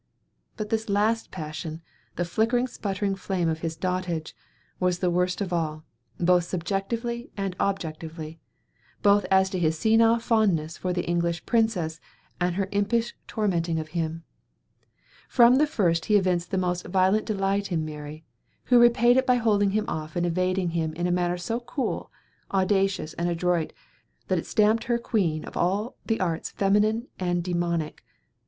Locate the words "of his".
3.47-3.75